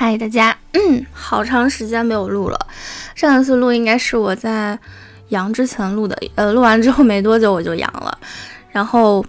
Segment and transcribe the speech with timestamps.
[0.00, 2.66] 嗨，大家，嗯，好长时间没有录了。
[3.16, 4.78] 上一次录应该是我在
[5.30, 8.16] 阳之前录的，呃，录完之后没多久我就阳了，
[8.70, 9.26] 然后，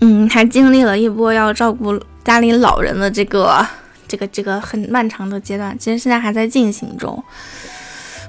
[0.00, 3.66] 嗯，还经历了一波要照顾家里老人的这个、
[4.06, 5.74] 这个、这个很漫长的阶段。
[5.78, 7.24] 其实现在还在进行中。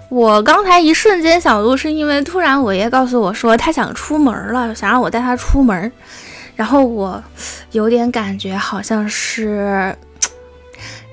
[0.09, 5.91] 我刚才一瞬间想录，是因为突然我爷告诉我说他想出门了，想让我带他出门，
[6.55, 7.21] 然后我
[7.73, 9.93] 有点感觉好像是。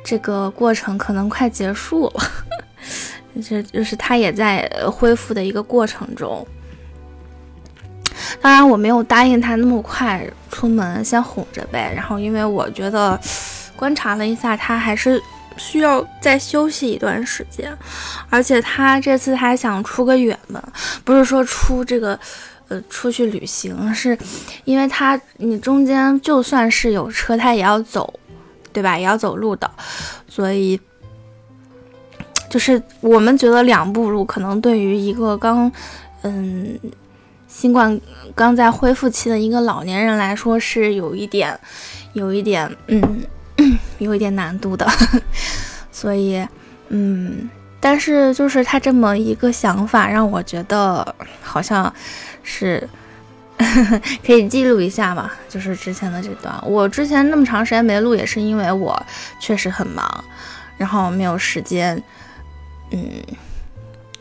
[0.05, 2.23] 这个过程可能快结束了，
[3.49, 6.47] 这 就是他也在恢复的一个过程中。
[8.41, 11.93] 当然，我没有答应他那么快出门，先哄着呗。
[11.95, 13.19] 然后，因为我觉得
[13.77, 15.23] 观察了一下，他还是
[15.57, 17.73] 需要再休息一段时间。
[18.29, 20.61] 而且，他这次还想出个远门，
[21.05, 22.19] 不是说出这个
[22.69, 24.19] 呃出去旅行，是
[24.65, 28.13] 因为他你中间就算是有车，他也要走。
[28.73, 28.97] 对吧？
[28.99, 29.71] 也要走路的，
[30.29, 30.81] 所以
[32.49, 35.71] 就是我们觉得两步路可能对于一个刚
[36.23, 36.79] 嗯
[37.47, 38.01] 新冠
[38.35, 41.59] 刚在恢复期的一个老年人来说是有一点
[42.15, 43.23] 有一点嗯
[43.99, 44.87] 有一点难度的，
[45.93, 46.45] 所以
[46.89, 47.49] 嗯，
[47.81, 51.93] 但是就是他这么一个想法让我觉得好像
[52.43, 52.89] 是。
[54.25, 55.31] 可以记录一下嘛？
[55.49, 59.01] 就是之前的这段，我之前那么长时间没录，也是因为我
[59.41, 60.25] 确实很忙，
[60.77, 62.03] 然后没有时间，
[62.91, 63.23] 嗯，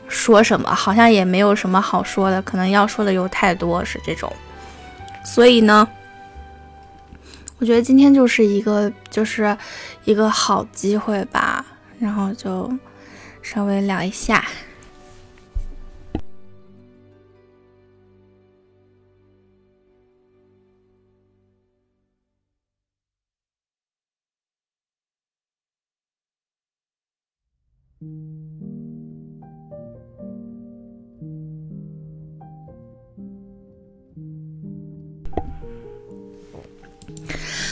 [0.07, 4.31] 说什么好像也没有什么好说的，可能要说的又太多，是这种。
[5.23, 5.87] 所以呢，
[7.59, 9.55] 我觉得今天就是一个就是
[10.03, 11.65] 一个好机会吧，
[11.99, 12.71] 然后就
[13.41, 14.43] 稍微聊一下。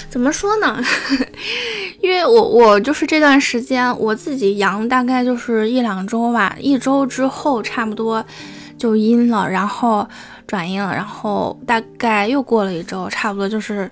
[0.10, 0.82] 怎么说呢？
[2.02, 8.26] 因为我我就是这段时间我自己阳大概就是一两周吧，一周之后差不多
[8.78, 10.08] 就阴了，然后
[10.48, 13.90] 转阴了，然后大概又过了一周，差不多就是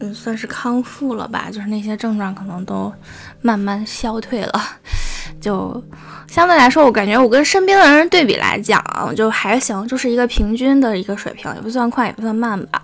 [0.00, 2.92] 嗯算是康复了吧，就是那些症状可能都
[3.40, 4.62] 慢慢消退了，
[5.40, 5.82] 就
[6.28, 8.82] 相对来说，我感觉我跟身边的人对比来讲
[9.16, 12.82] 就还行，就是一个平均的一个水平，也不算快也不算慢吧，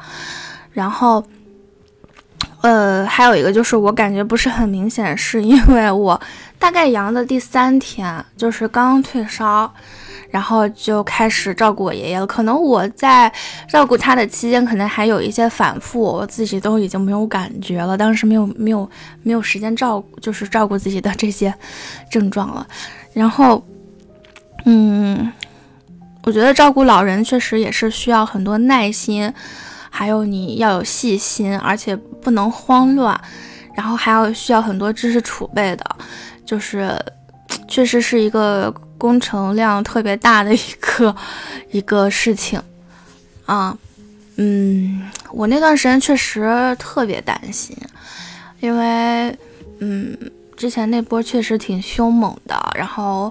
[0.72, 1.22] 然后。
[2.64, 6.18] 呃，还有一个就是我感觉不是很明显，是因为我
[6.58, 9.70] 大概阳的第三天，就是刚退烧，
[10.30, 12.26] 然后就开始照顾我爷爷了。
[12.26, 13.30] 可能我在
[13.68, 17.98] 照顾他的期间，可能还有一些反复，我自己都已经没有感觉了。
[17.98, 18.88] 当时没有没有
[19.22, 21.52] 没有时间照顾，就是照顾自己的这些
[22.10, 22.66] 症状了。
[23.12, 23.62] 然后，
[24.64, 25.30] 嗯，
[26.22, 29.30] 我觉得照顾老人确实也是需要很多耐心。
[29.96, 33.20] 还有你要有细心，而且不能慌乱，
[33.76, 35.84] 然后还要需要很多知识储备的，
[36.46, 36.98] 就是
[37.68, 41.14] 确实是一个工程量特别大的一个
[41.70, 42.60] 一个事情
[43.44, 43.76] 啊。
[44.36, 47.76] 嗯，我那段时间确实特别担心，
[48.58, 49.38] 因为
[49.78, 50.16] 嗯，
[50.64, 53.30] 之前那波确实挺凶猛的，然后。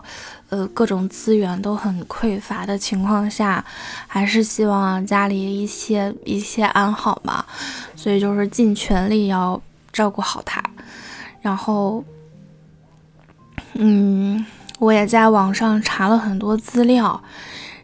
[0.49, 3.65] 呃，各种资源都很匮乏的情况下，
[4.05, 7.43] 还是希望家里一切一切安好嘛，
[7.95, 9.59] 所以就是尽全力要
[9.91, 10.61] 照顾好他。
[11.41, 12.03] 然后，
[13.73, 14.45] 嗯，
[14.77, 17.19] 我也在网上查了很多资料。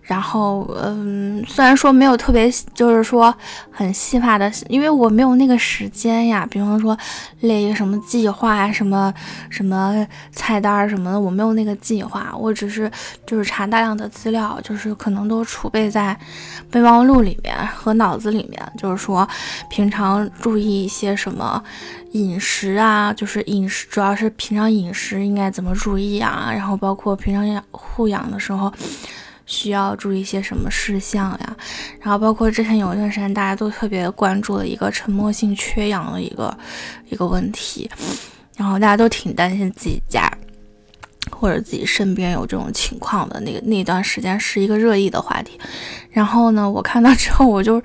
[0.09, 3.31] 然后，嗯，虽然说没有特别，就是说
[3.69, 6.47] 很细化的，因为我没有那个时间呀。
[6.49, 6.97] 比方说
[7.41, 9.13] 列一个什么计划啊，什么
[9.51, 12.33] 什么菜单什么的，我没有那个计划。
[12.35, 12.89] 我只是
[13.27, 16.17] 就是查大量的资料，就是可能都储备在
[16.71, 18.59] 备忘录里面和脑子里面。
[18.79, 19.29] 就是说
[19.69, 21.63] 平常注意一些什么
[22.13, 28.73] 饮食啊，就是饮食主要是平常饮食应该怎么注意啊，然后包括平常养护养的时候。
[29.49, 31.57] 需要注意一些什么事项呀？
[31.99, 36.55] 然后包括之前有一段时间大家都特别关注的一个沉默性缺氧的一个
[37.09, 37.89] 一个问题，
[38.55, 40.31] 然后大家都挺担心自己家
[41.31, 45.59] 或者自己身边有这种情况的那个那段时间是一个热议的话题。
[46.11, 47.81] 然后呢，我看到之后，我就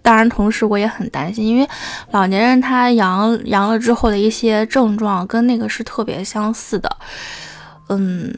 [0.00, 1.68] 当然同时我也很担心，因为
[2.10, 6.96] 老年人他阳阳了之后的一些症状跟那个是特别相似的，
[7.90, 8.34] 嗯。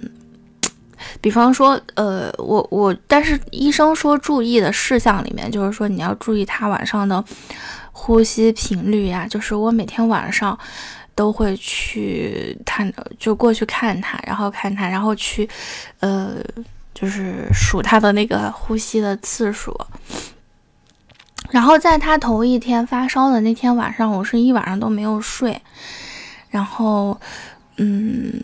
[1.21, 7.25] 比方说，呃，我我，但是医生说注意的事项里面，就是说你要注意他晚上的
[7.93, 9.27] 呼吸频率呀。
[9.29, 10.59] 就是我每天晚上，
[11.15, 15.49] 都会去看，就过去看他，然后看他，然后去，
[16.01, 16.37] 呃，
[16.93, 19.75] 就是数他的那个呼吸的次数。
[21.51, 25.61] 然后在他头一天发烧的那天晚上，我是一晚上都没有睡，
[26.49, 27.21] 然后，
[27.77, 28.43] 嗯，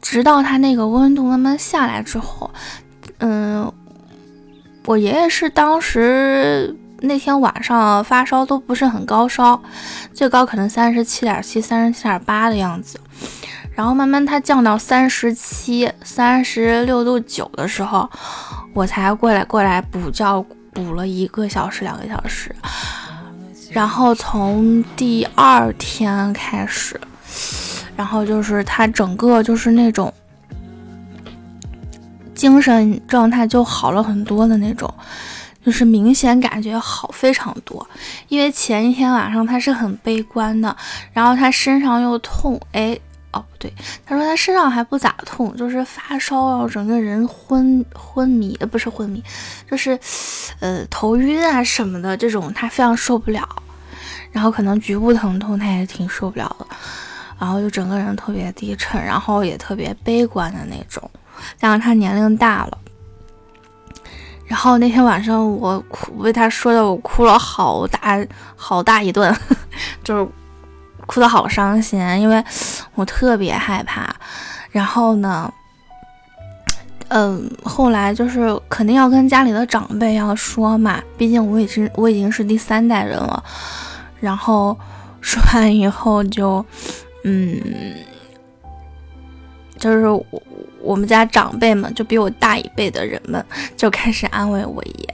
[0.00, 2.50] 直到他那个温度慢慢下来之后，
[3.18, 3.72] 嗯，
[4.84, 9.60] 我爷爷是当时那天晚上发烧都不是很高烧，
[10.12, 13.00] 最高可能三十七点七、三十七点八的样子，
[13.74, 18.08] 然后慢慢他降到三十七、三十六度九的时候，
[18.74, 20.44] 我才过来过来补觉。
[20.76, 22.54] 补了一个小时、两个小时，
[23.70, 27.00] 然后从第二天开始，
[27.96, 30.12] 然后就是他整个就是那种
[32.34, 34.92] 精神状态就好了很多的那种，
[35.64, 37.86] 就是明显感觉好非常多。
[38.28, 40.76] 因为前一天晚上他是很悲观的，
[41.12, 42.98] 然后他身上又痛，哎。
[43.32, 43.70] 哦，不对，
[44.06, 49.22] 他说他身上还不咋痛，就是发烧啊，整个人昏昏迷，呃，不是昏迷，
[49.70, 49.98] 就是，
[50.60, 53.46] 呃，头晕啊什么的这种，他非常受不了。
[54.32, 56.66] 然后可能局部疼痛他也挺受不了的，
[57.38, 61.10] 然后就整个人特别低沉，然后也特别悲观的那种。
[61.58, 62.78] 加上他年龄大了，
[64.46, 68.18] 然后那天晚上我哭，被他说的我哭了好大
[68.54, 69.34] 好大一顿，
[70.04, 70.28] 就是。
[71.08, 72.44] 哭得好伤心，因为
[72.96, 74.12] 我特别害怕。
[74.72, 75.48] 然后呢，
[77.06, 83.40] 嗯，后来就是肯定要跟家里的长辈要说嘛，毕竟我已经我已经是第三代人了。
[84.18, 84.76] 然后
[85.20, 86.66] 说完以后就，
[87.26, 87.60] 嗯，
[89.78, 90.24] 就是我。
[90.82, 93.44] 我们家长辈们就比我大一辈的人们
[93.76, 95.08] 就开始安慰我爷，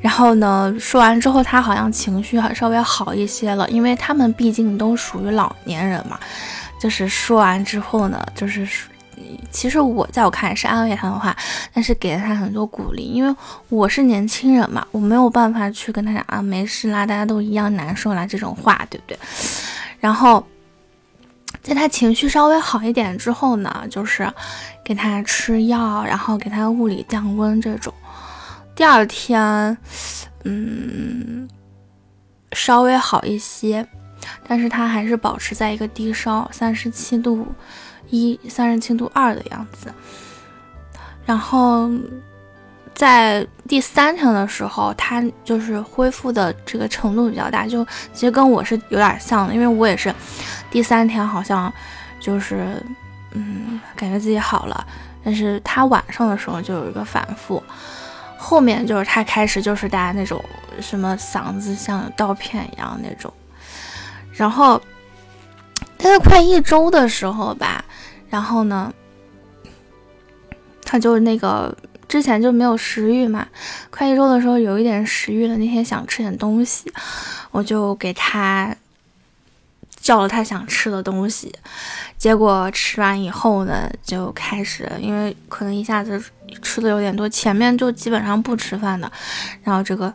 [0.00, 6.18] 然后呢，说完之后他好像情绪还稍微好一些了，因为他们毕竟都属于老年人嘛。
[6.80, 8.66] 就是说完之后呢，就是
[9.52, 11.36] 其实我在我看来是安慰他的话，
[11.72, 13.32] 但是给了他很多鼓励，因为
[13.68, 19.16] 我是年轻人嘛，我没有办法去跟他讲啊没事啦，大家都一样难受啦这种话，对不对？
[20.00, 20.44] 然后。
[21.62, 24.30] 在他情绪稍微好一点之后呢，就是
[24.84, 27.94] 给他吃药，然后给他物理降温这种。
[28.74, 29.76] 第二天，
[30.44, 31.48] 嗯，
[32.52, 33.86] 稍微好一些，
[34.46, 37.46] 但是他还是保持在一个低烧，三十七度
[38.10, 39.92] 一、三十七度二的样子。
[41.24, 41.88] 然后。
[42.94, 50.14] 在第三天的时候，他就是恢复的这个程度比较大，就其实跟我是有点像的，因为我也是
[50.70, 51.72] 第三天好像
[52.20, 52.80] 就是
[53.32, 54.86] 嗯感觉自己好了，
[55.24, 57.62] 但是他晚上的时候就有一个反复，
[58.36, 60.44] 后面就是他开始就是大家那种
[60.80, 63.32] 什么嗓子像刀片一样那种，
[64.32, 64.80] 然后
[65.96, 67.84] 大概快一周的时候吧，
[68.28, 68.92] 然后呢，
[70.84, 71.74] 他就那个。
[72.12, 73.48] 之前就没有食欲嘛，
[73.88, 75.56] 快一周的时候有一点食欲了。
[75.56, 76.92] 那天想吃点东西，
[77.50, 78.76] 我就给他
[79.98, 81.50] 叫了他想吃的东西。
[82.18, 86.22] 结果吃完以后呢，就开始因为可能一下子
[86.60, 89.10] 吃的有点多，前面就基本上不吃饭的，
[89.62, 90.12] 然后这个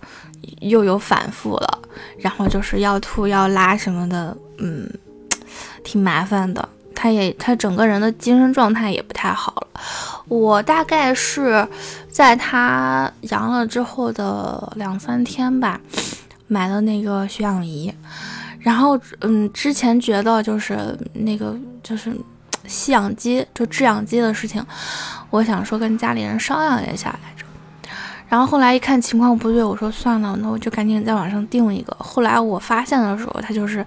[0.60, 1.80] 又有反复了，
[2.20, 4.88] 然后就是要吐要拉什么的，嗯，
[5.84, 6.70] 挺麻烦的。
[6.94, 9.82] 他也他整个人的精神状态也不太好了。
[10.28, 11.68] 我大概是
[12.10, 15.80] 在他阳了之后的两三天吧，
[16.48, 17.94] 买了那个血氧仪。
[18.60, 22.12] 然后嗯，之前觉得就是那个就是
[22.66, 24.62] 吸氧机就制氧机的事情，
[25.30, 27.46] 我想说跟家里人商量一下来着。
[28.28, 31.96] 然后后来一看情况不对，我说算了，那我就赶紧在网上订一个。
[31.98, 33.86] 后来我发现的时候，他就是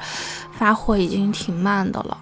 [0.61, 2.15] 发货已经挺慢的了。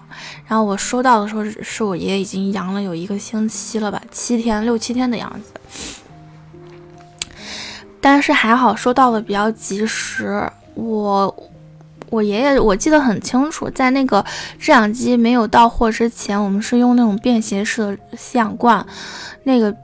[0.47, 5.99] 然后我收到的时候是我爷爷已经阳了有一个星期了吧，七天六七天的样子。
[7.99, 10.49] 但是还好收到的比较及时。
[10.73, 11.51] 我
[12.09, 14.25] 我爷爷我记得很清楚，在那个
[14.57, 18.85] 制氧机没有到货之前，我们是用那种便携式的吸氧罐，
[19.43, 19.75] 那个。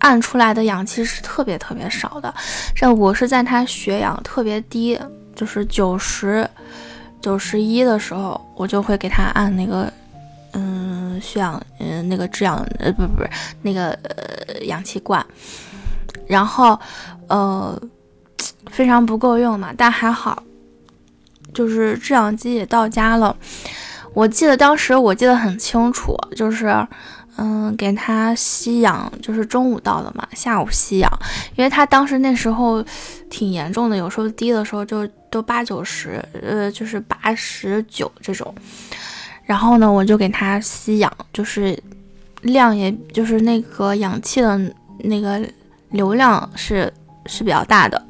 [0.00, 2.32] 按出来的氧气是特别特别少的，
[2.72, 4.96] 这我是在他血氧特别低，
[5.34, 6.48] 就是九十
[7.20, 9.92] 九十一的时候，我就会给他按那个，
[10.52, 13.24] 嗯，血氧，嗯，那个制氧，呃，不不不，
[13.62, 15.24] 那个呃氧气罐，
[16.26, 16.78] 然后
[17.28, 17.80] 呃
[18.70, 20.42] 非常不够用嘛，但还好，
[21.52, 23.36] 就是制氧机也到家了，
[24.14, 26.86] 我记得当时我记得很清楚，就是。
[27.40, 31.08] 嗯，给他吸氧，就是中午到的嘛，下午吸氧，
[31.54, 32.84] 因为他当时那时候
[33.30, 38.54] 挺严重的，有时候低的时候就都八九十，呃，就是八十九这种。
[39.44, 41.78] 然后呢，我就给它吸氧，就是
[42.42, 44.60] 量，也就是那个氧气的
[44.98, 45.40] 那个
[45.90, 46.92] 流量是
[47.26, 48.02] 是比较大的，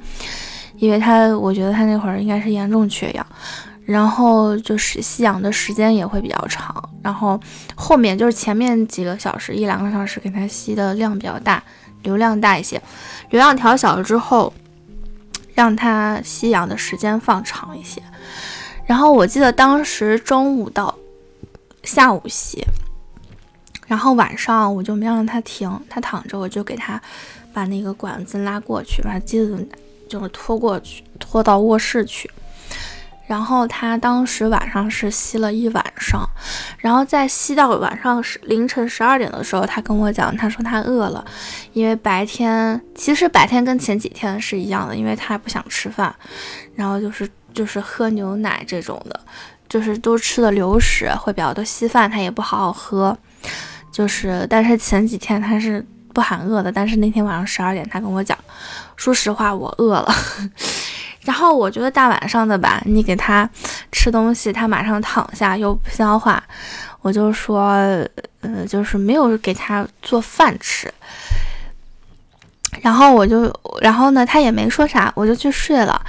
[0.76, 3.26] 因为它我觉得它那会儿应该是严重缺氧。
[3.84, 7.40] 然后就是吸氧的时间也会比较长，然后
[7.74, 11.62] 后面就是前面几个小时一两个小时给它吸的量比较大，
[12.02, 12.78] 流量大一些，
[13.30, 14.52] 流量调小了之后，
[15.58, 18.00] 让它吸氧的时间放长一些。
[18.86, 20.96] 然后我记得当时中午到
[21.82, 22.64] 下午吸，
[23.88, 27.02] 然后晚上我就没让它停，它躺着我就给它
[27.52, 29.68] 把那个管子拉过去，把机子
[30.08, 32.30] 就是拖过去，拖到卧室去。
[33.28, 36.26] 然后他当时晚上是吸了一晚上，
[36.78, 41.22] 然后在吸到晚上十凌晨十二点的时候，他跟我讲，他说他饿了，
[41.74, 46.12] 因为白天其实白天跟前几天是一样的，因为他不想吃饭，
[46.74, 49.20] 然后就是就是喝牛奶这种的，
[49.68, 53.14] 就是都吃的流食会比较多，稀饭他也不好好喝，
[53.92, 58.38] 就是但是前几天他是不喊饿的，但是那天晚上十二点他跟我讲，
[58.96, 60.14] 说实话我饿了。
[61.28, 63.46] 然后我觉得大晚上的吧，你给他
[63.92, 66.42] 吃东西，他马上躺下又不消化，
[67.02, 67.74] 我就说，
[68.40, 70.90] 呃，就是没有给他做饭吃。
[72.80, 76.00] 然后我就，然后呢，他也没说啥，我就去睡了。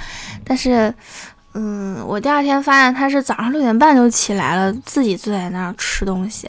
[0.42, 0.92] 但是，
[1.52, 6.48] 嗯，我第二天发现他是早上六点半就起来了，自己坐在那儿吃东西。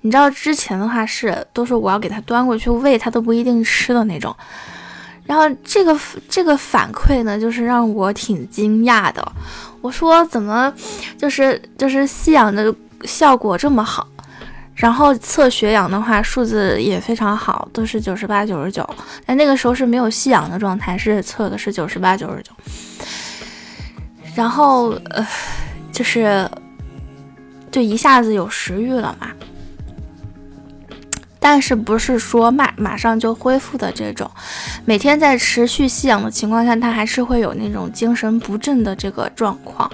[0.00, 4.34] 你知道之前的话是都是我要给他端过去喂，他都不一定吃的那种。
[5.30, 5.96] 然后这个
[6.28, 9.32] 这个反馈呢，就是让我挺惊讶的。
[9.80, 10.74] 我说怎么
[11.16, 14.04] 就是就是吸氧的效果这么好，
[14.74, 18.84] 然后测血氧的话数字也非常好，都是九十八九十九。
[19.24, 22.50] 但那个时候是没有吸氧的状态，是测的是九十八九十九。
[24.34, 25.24] 然后呃，
[25.92, 26.50] 就是
[27.70, 29.28] 就一下子有食欲了嘛。
[31.42, 34.30] 但是不是说马马上就恢复的这种，
[34.84, 39.90] 每天在持续吸氧的情况下，他还是会有那种精神不振的这个状况，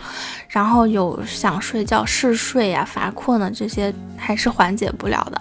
[0.48, 5.40] 然后有想睡觉、嗜睡呀、乏困的这些还是缓解不了的。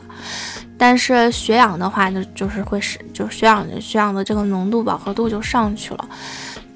[0.78, 6.08] 但是血氧的话，就就是会使就血氧血氧的这个浓度饱和度就上去了。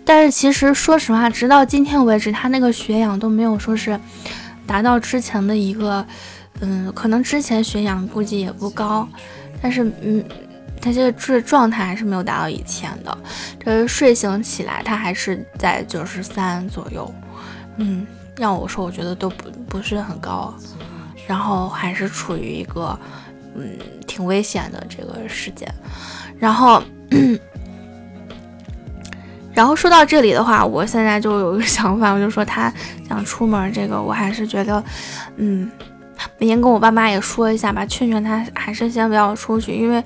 [0.03, 3.99] 但是其实说实话，直到今天为止，他那个血氧都没有说是
[4.65, 6.03] 达到之前的一个。
[6.61, 9.07] 嗯，可能之前血氧估计也不高，
[9.61, 10.23] 但是嗯，
[10.81, 13.17] 他这个这状态还是没有达到以前的。
[13.59, 17.13] 这睡醒起来，他还是在九十三左右。
[17.77, 18.05] 嗯，
[18.37, 20.53] 要我说，我觉得都不不是很高，
[21.27, 22.97] 然后还是处于一个
[23.55, 25.67] 嗯挺危险的这个时间。
[26.37, 26.83] 然后，
[29.53, 32.73] 然后说到这里的话，我现在就有一个 想法，我就说他
[33.07, 34.83] 想出门，这个我还是觉得
[35.37, 35.69] 嗯。
[36.37, 40.03] 每天跟我爸妈也说一下吧，劝劝他还是先不要出去，因为，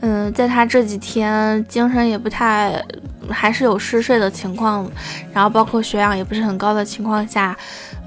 [0.00, 2.82] 嗯，在他这几天精神也不太，
[3.28, 4.90] 还是有嗜睡的情况，
[5.32, 7.56] 然后包括血氧也不是很高的情况下，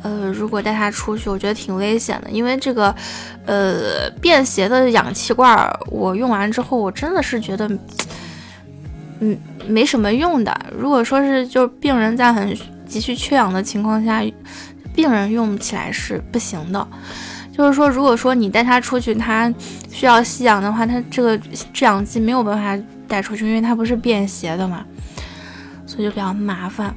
[0.03, 2.93] 呃，如果带他出去，我觉得挺危险的，因为这个，
[3.45, 7.69] 呃，便携的氧气罐我用完之后，我真的是觉得，
[9.19, 9.37] 嗯，
[9.67, 10.55] 没什么用的。
[10.77, 12.55] 如果说是就是病人在很
[12.87, 14.23] 急需缺氧的情况下，
[14.93, 16.87] 病人用起来是不行的。
[17.51, 19.53] 就是说，如果说你带它出去，它
[19.91, 24.85] 需要吸氧的话，它这个制氧机没有办法带出去，因为它不是便携的嘛，
[25.85, 26.95] 所以就比较麻烦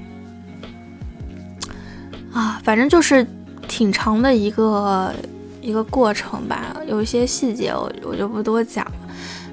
[2.32, 2.60] 啊。
[2.62, 3.26] 反正就是
[3.66, 5.12] 挺长的一个
[5.60, 8.92] 一个过程吧，有一些细节我我就不多讲了。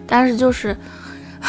[0.05, 0.77] 但是就是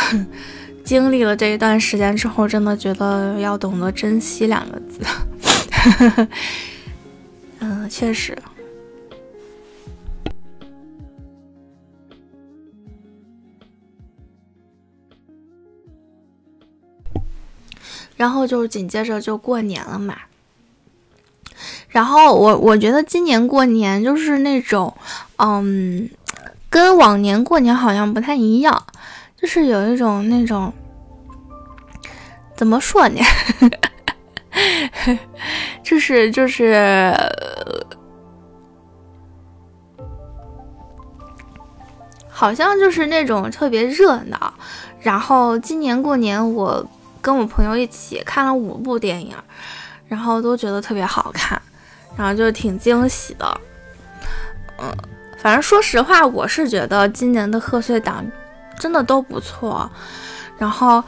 [0.85, 6.27] 经历了这一段时间之后，真的觉得要懂得珍惜两个字。
[7.61, 8.37] 嗯，确实。
[18.21, 20.15] 然后就紧接着就过年了嘛，
[21.89, 24.95] 然后我我觉得今年过年就是那种，
[25.39, 26.07] 嗯，
[26.69, 28.85] 跟往年过年好像不太一样，
[29.41, 30.71] 就是有一种那种，
[32.55, 33.23] 怎么说呢？
[35.83, 37.15] 就是就是，
[42.29, 44.53] 好像就是那种特别热闹。
[45.01, 46.87] 然后今年过年我。
[47.21, 49.35] 跟我朋友一起看了五部电影，
[50.09, 51.61] 然后都觉得特别好看，
[52.17, 53.61] 然后就挺惊喜的。
[54.79, 54.91] 嗯，
[55.39, 58.25] 反正说实话，我是觉得今年的贺岁档
[58.79, 59.91] 真的都不错。
[60.59, 61.03] 然后，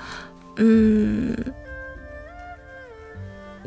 [0.56, 1.36] 嗯，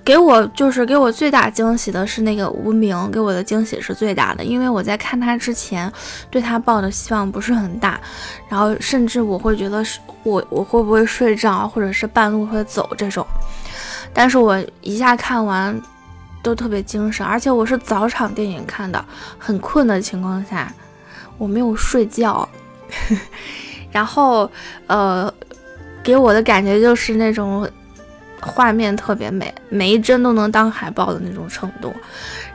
[0.05, 5.91] 给我就是给我最大惊喜的是那个无名，给我的惊喜是最大的，因为我在看他之前
[6.29, 7.99] 对他抱的希望不是很大，
[8.47, 13.25] 然后甚至我会觉得是我我会不会睡着，或者是半路会走这种。
[14.13, 15.81] 但是我一下看完
[16.43, 19.03] 都特别精神，而且我是早场电影看的，
[19.39, 20.71] 很困的情况下，
[21.39, 22.47] 我没有睡觉，
[23.91, 24.49] 然后
[24.85, 25.33] 呃。
[26.03, 27.67] 给我的感觉就是那种
[28.45, 31.93] 画面特别美，每一帧都能当海报的那种程度。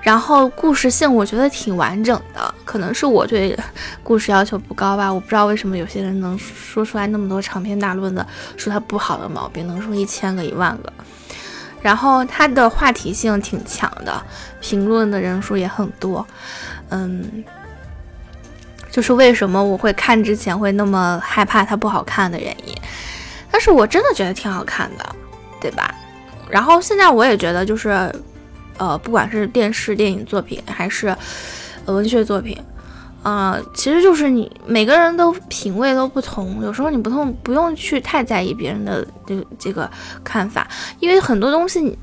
[0.00, 3.58] 然后故事性我觉得挺完整的，可能是我对
[4.02, 5.12] 故事要求不高吧。
[5.12, 10.92] 我不知道为什么有些人能说出来那么多长篇大论的说它不好的毛病，能说一千个一万个。
[11.82, 14.22] 然后它的话题性挺强的，
[14.60, 16.26] 评论的人数也很多。
[16.90, 17.44] 嗯，
[18.90, 22.74] 就是为什么我会看之前会那么害怕它不好看的原因。
[23.50, 25.16] 但是我真的觉得挺好看的，
[25.60, 25.94] 对吧？
[26.48, 27.90] 然后现在我也觉得，就是，
[28.76, 31.14] 呃，不管是电视、电影作品，还是
[31.86, 32.58] 文学作品，
[33.22, 39.88] 啊，其实就是你每个人都品味都不同，有时候你不同不用去太在意别人的这这个
[40.24, 40.66] 看法，
[40.98, 41.96] 因为很多东西你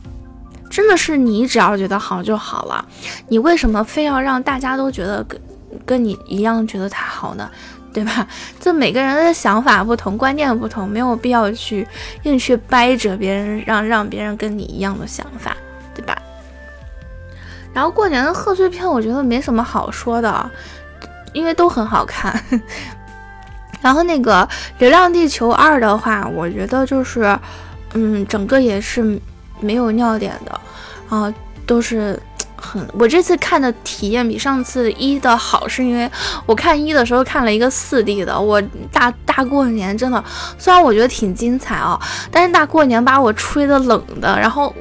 [0.70, 2.86] 真的是你只要觉得好就好了，
[3.28, 5.42] 你为什么非要让大家都觉得跟
[5.86, 7.50] 跟你一样觉得它好呢？
[7.98, 8.28] 对吧？
[8.60, 11.88] 就每个人的想法不同，观念不同，没有必要去
[12.22, 15.58] 硬去掰扯别人，让让别人跟你一样的想法，
[15.96, 16.16] 对吧？
[17.74, 20.48] 然后过年的贺岁片，我觉得没什么好说的，
[21.34, 22.40] 因为都很好看。
[23.82, 27.36] 然后那个《流浪地球二》的话，我觉得就是，
[27.96, 29.20] 嗯，整个也是
[29.60, 30.62] 没有尿点的，
[31.10, 31.34] 啊，
[31.66, 32.22] 都是。
[32.58, 36.10] 很，我这次看的体验比上次一的好，是因为
[36.46, 38.40] 我看一的时候看了一个四 D 的。
[38.40, 38.62] 我
[38.92, 40.24] 大大过年真的，
[40.58, 42.00] 虽然我觉得挺精彩啊，
[42.32, 44.38] 但是大过年把我吹的冷的。
[44.40, 44.74] 然后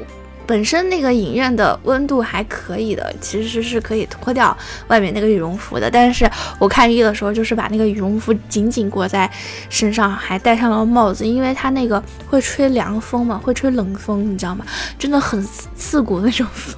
[0.46, 4.56] 本身那个影院的温度还可以的，其实是可以脱掉
[4.88, 5.90] 外面那个羽绒服的。
[5.90, 9.30] 但是我看一的时候，就是把那个羽绒服紧紧裹在
[9.68, 14.64] 身上，还戴上了帽子，因为它那个会吹凉风嘛，会吹冷风，你知道吗？
[14.98, 15.46] 真的很
[15.76, 16.74] 刺骨那种风。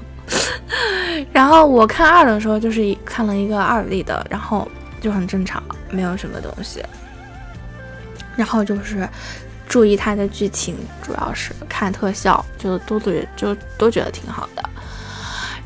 [1.32, 4.68] 然后我看二的时候，就是看了一个二 D 的，然后
[5.00, 6.82] 就很正常，没有什么东西。
[8.36, 9.08] 然后就是
[9.68, 14.62] 注意它的剧情，主要是看特效，就都觉就都觉得挺好的。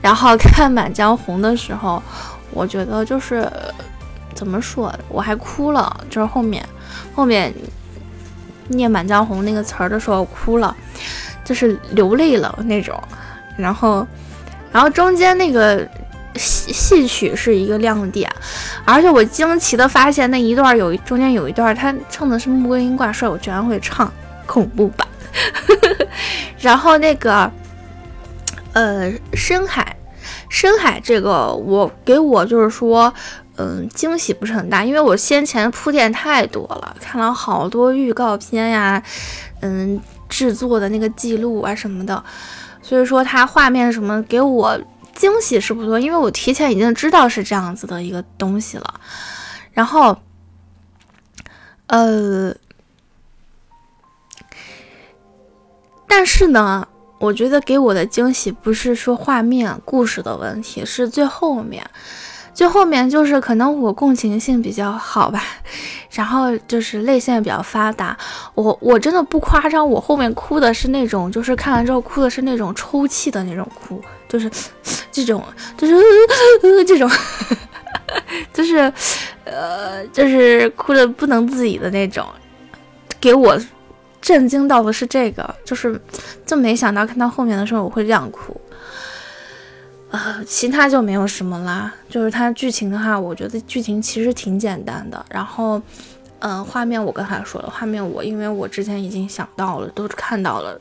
[0.00, 2.02] 然后看《满江红》的时候，
[2.50, 3.50] 我觉得就是
[4.34, 6.66] 怎么说，我还哭了，就是后面
[7.14, 7.52] 后面
[8.68, 10.76] 念《满江红》那个词儿的时候哭了，
[11.44, 12.98] 就是流泪了那种。
[13.56, 14.06] 然后。
[14.72, 15.86] 然后中间那个
[16.34, 18.30] 戏戏曲是一个亮点，
[18.86, 24.10] 而且我惊奇的发现那一段有中间有一段他唱的是《穆桂英挂帅》，我居然会唱
[24.46, 25.06] 恐怖版。
[26.58, 27.50] 然后那个
[28.72, 29.94] 呃深海，
[30.48, 33.12] 深海这个我给我就是说
[33.56, 39.02] 嗯惊喜不是很大，因为我先前铺垫太多了，看了好多预告片呀，
[39.60, 42.24] 嗯制作的那个记录啊什么的。
[42.92, 44.78] 所以说它画面什么给我
[45.14, 49.00] 惊喜是不多，因为我提前已经知道是这样子的一个东西了。
[49.72, 50.14] 然后，
[51.86, 52.54] 呃，
[56.06, 56.86] 但是呢，
[57.18, 61.90] 我觉得给我的惊喜不是说画面、故事的问题，是最后面。
[62.54, 65.42] 最后面就是可能我共情性比较好吧，
[66.10, 68.16] 然后就是泪腺比较发达，
[68.54, 74.50] 我我真的不夸张，我后面哭的是那种，就是看完之后哭的是那种抽泣的那种哭，就是
[75.10, 75.42] 这种，
[75.76, 77.10] 就是呃 这种，
[78.52, 78.92] 就是
[79.44, 82.26] 呃，就是哭的不能自已的那种。
[83.20, 83.58] 给我
[84.20, 86.00] 震惊到的是这个，就是
[86.44, 88.60] 就没想到看到后面的时候我会这样哭。
[90.12, 91.92] 呃，其他就没有什么啦。
[92.08, 95.24] 就是它剧情的话，我觉得剧情其实挺简单的。
[95.30, 95.80] 然后，
[96.40, 100.78] 嗯，画面我刚才说了，画面我因为我之前已经想到了，都看到了，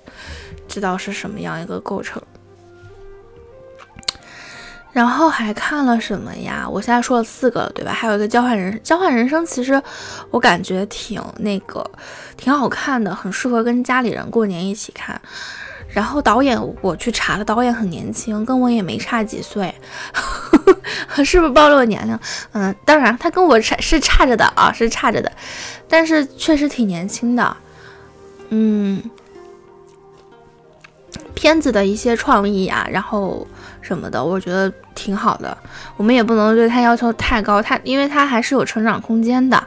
[0.67, 2.22] 知道是什么样一个构成。
[4.91, 6.67] 然后还看了什么呀？
[6.70, 7.94] 我现在说了四个，对吧？
[7.94, 9.82] 还有一个交换人交换人生，其实
[10.30, 11.89] 我感觉挺那个，
[12.36, 15.22] 挺好看的，很适合跟家里人过年一起看。
[15.93, 19.73] 然后导演我去查了，导演很年轻，跟我也没差几岁，
[21.23, 22.17] 是不是暴露年龄？
[22.54, 25.32] 嗯，当然他跟我差是差着的啊，是差着的，
[25.89, 27.58] 但是确实挺年轻的。
[28.49, 29.01] 嗯，
[31.34, 33.45] 片子的一些创意啊，然后
[33.82, 35.58] 什么的，我觉得挺好的。
[35.97, 39.62] 我们也不能对他要求太高，他因为他还是有成长空间的。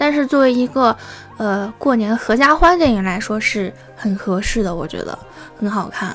[0.00, 0.96] 但是作为一个
[1.36, 5.18] 呃过年合家欢电影来说，是很合适的，我觉得
[5.58, 6.08] 很好看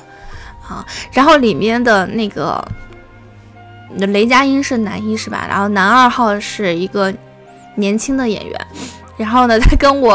[0.68, 0.84] 啊。
[1.12, 2.66] 然后里面的那个
[3.96, 5.46] 雷佳音是男一是吧？
[5.48, 7.14] 然后男二号是一个
[7.76, 8.66] 年轻的演员。
[9.16, 10.14] 然后呢，他跟我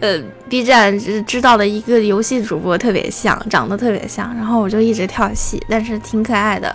[0.00, 4.34] 呃 B 站知道的一个游戏主播特别像，长得特别像。
[4.34, 6.74] 然后我就一直跳戏，但是挺可爱的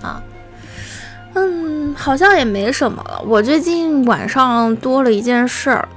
[0.00, 0.22] 啊。
[1.34, 3.22] 嗯，好像也没什么了。
[3.26, 5.88] 我最近晚上多了一件事儿。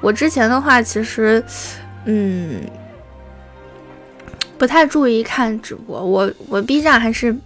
[0.00, 1.42] 我之前的话，其实，
[2.04, 2.60] 嗯，
[4.56, 6.02] 不太注意看直播。
[6.02, 7.36] 我我 B 站还是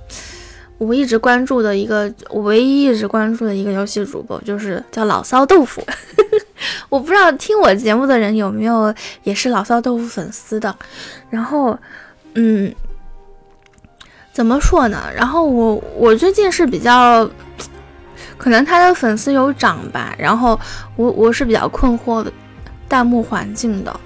[0.79, 5.83] 我一直关注的一个，我唯一一直关注的一个游戏主播，就是叫老骚豆腐。
[6.91, 10.77] 我不知道听我节目的人有没有也是老骚豆腐粉丝的。
[11.31, 11.77] 然后，
[12.35, 12.73] 嗯。
[14.33, 15.03] 怎么说呢？
[15.15, 17.29] 然后我我最近是比较，
[18.39, 20.15] 可能他的粉丝有涨吧。
[20.19, 20.59] 然后
[20.97, 22.33] 我我是比较困惑的
[22.89, 24.01] 弹幕环境的。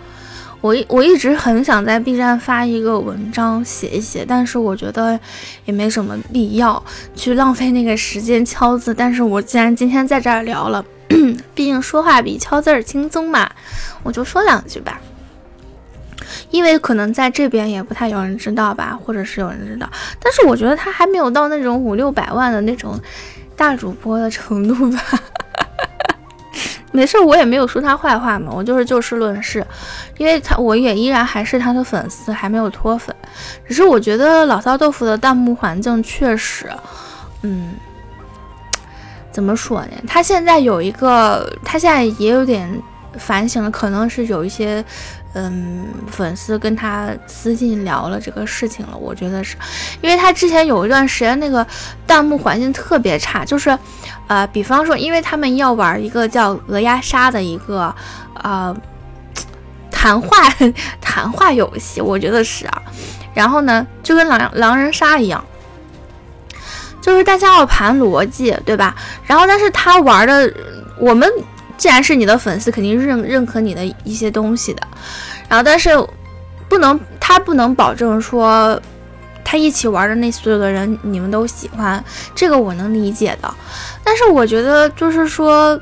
[0.60, 5.18] 我一我一直很想在 B 站发一个文章写一写，但是我觉得
[5.64, 6.82] 也没什么必要
[7.14, 8.92] 去浪费那个时间敲字。
[8.92, 10.84] 但是我既然今天在这儿聊了，
[11.54, 13.48] 毕竟说话比敲字儿轻松嘛，
[14.02, 15.00] 我就说两句吧。
[16.50, 19.88] 因为可能在这边也不太有人知道吧，或者是有人知道，
[20.20, 22.98] 但是我觉得他还没有到那种五六百万的那种
[23.56, 25.02] 大主播的程度吧。
[26.92, 29.66] 没事，我也没有说他坏话嘛，我就是就事论事，
[30.16, 33.14] 因为他我也依然还是他的粉丝，还没有脱粉。
[33.68, 36.70] 只是我觉得老骚豆腐的弹幕环境确实，
[37.42, 37.74] 嗯，
[39.30, 39.90] 怎么说呢？
[40.08, 42.82] 他现在有一个，他现在也有点
[43.18, 44.82] 反省了，可能是有一些。
[45.34, 49.54] 嗯，粉丝跟他私信聊了这个事情了，我觉得是，
[50.00, 51.66] 因为他之前有一段时间那个
[52.06, 53.78] 弹幕环境特别差，就是，
[54.28, 57.94] 呃，比方说，因为他们要玩一个叫鹅鸭杀的一个，
[58.42, 58.74] 呃，
[59.90, 60.38] 谈话
[61.02, 62.82] 谈话游戏，我觉得是啊，
[63.34, 65.44] 然后呢，就跟狼狼人杀一样，
[67.02, 68.96] 就是大家要盘逻辑，对吧？
[69.26, 70.50] 然后但是他玩的，
[70.98, 71.30] 我们。
[71.76, 74.82] 既然是你的粉丝，肯定认认可你的一些东西的。
[75.48, 75.90] 然后，但是
[76.68, 78.80] 不能，他不能保证说
[79.44, 82.02] 他一起玩的那所有的人你们都喜欢，
[82.34, 83.54] 这个我能理解的。
[84.02, 85.80] 但是我觉得就是说。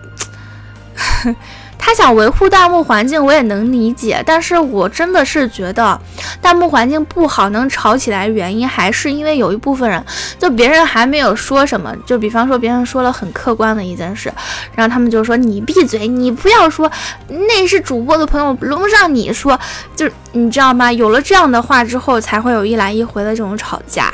[1.87, 6.01] 他想维护弹幕环境，我也能理解，但是我真的是觉得
[6.41, 10.03] 弹幕环境不好，能吵起来，原因还是因为有一部分人，
[10.39, 14.33] 就别人还没有说什么，就比方说别人说了很客观的一件事，
[14.75, 16.91] 然后他们就说你闭嘴，你不要说，
[17.29, 19.61] 那是主播的朋友，轮不上你说，
[19.95, 20.91] 就你知道吗？
[20.91, 24.11] 有了这样的话之后，才会有一来一回的这种吵架。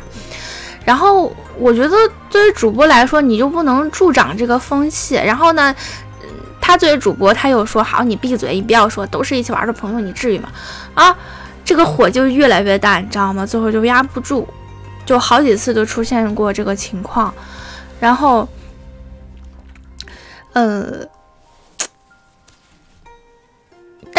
[0.85, 1.97] 然后我觉得
[2.29, 5.73] 对于主播来说，你就不能助长这个风气，然后呢？
[6.61, 10.49] 他作为主播，他又说好，你闭嘴，你不要说，都是一起玩的朋友，你至于吗？
[10.95, 11.17] 啊，
[11.65, 13.47] 这个火就越来越大，你知道吗？
[13.47, 14.47] 最后就压不住，
[15.05, 17.33] 就好几次都出现过这个情况，
[17.99, 18.49] 然后，
[20.53, 21.07] 呃。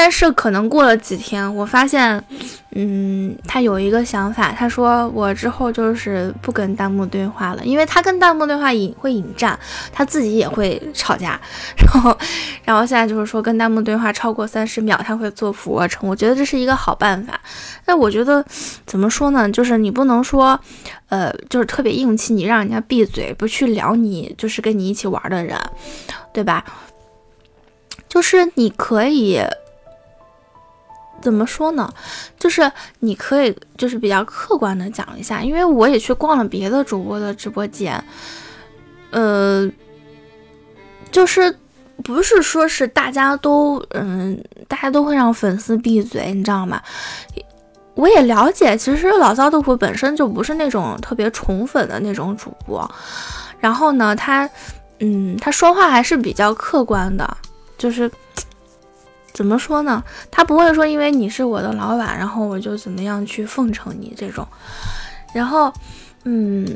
[0.03, 2.19] 但是可能过了几天，我发现，
[2.71, 9.57] 嗯，他有一个想法，他说我之后就是不跟弹幕对话了，因为他跟弹幕对话引会引战，
[9.93, 11.39] 他自己也会吵架，
[11.77, 12.17] 然后，
[12.65, 16.09] 然后现在就是说跟弹幕对话超过三十秒，他会做俯卧撑。
[16.09, 17.39] 我觉得这是一个好办法。
[17.85, 18.43] 那我觉得
[18.87, 19.47] 怎么说呢？
[19.51, 20.59] 就是你不能说，
[21.09, 25.55] 呃，就是特别硬气，你让人家闭嘴，不去聊你，就是跟你一起玩的人，
[26.33, 26.65] 对吧？
[28.09, 29.39] 就是你可以。
[31.21, 31.87] 怎么说呢？
[32.37, 38.03] 就是你可以，就是比较客观的讲一下，因为我也去逛了别的主播的直播间，
[39.11, 39.69] 呃，
[41.11, 41.55] 就是
[42.03, 46.81] 不是说是大家都，嗯，大家都会让粉丝闭嘴，你知道吗？
[47.95, 52.89] 我也了解，其实老骚豆腐本身就不是那种特别宠粉的那种主播，
[53.59, 54.49] 然后呢，他，
[54.99, 57.37] 嗯，他说话还是比较客观的，
[57.77, 58.11] 就是。
[59.33, 60.03] 怎么说呢？
[60.29, 64.47] 他不会说因为你是我的老板，然后我就怎么样去奉承你这种。
[65.33, 65.71] 然后，
[66.25, 66.67] 嗯，